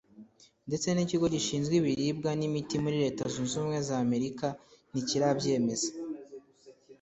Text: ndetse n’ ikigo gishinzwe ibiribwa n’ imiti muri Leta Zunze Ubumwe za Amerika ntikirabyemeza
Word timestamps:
ndetse 0.67 0.87
n’ 0.91 0.99
ikigo 1.05 1.25
gishinzwe 1.35 1.73
ibiribwa 1.77 2.31
n’ 2.39 2.41
imiti 2.47 2.75
muri 2.83 2.97
Leta 3.03 3.23
Zunze 3.33 3.53
Ubumwe 3.57 3.77
za 3.87 3.95
Amerika 4.05 4.47
ntikirabyemeza 4.91 5.89